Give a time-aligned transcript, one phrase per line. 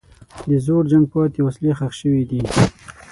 [0.49, 2.41] د زوړ جنګ پاتې وسلې ښخ شوي دي.